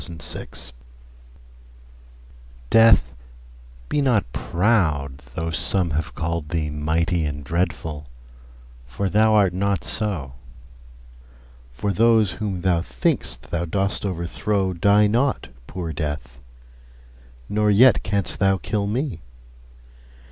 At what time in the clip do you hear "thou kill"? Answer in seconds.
18.39-18.87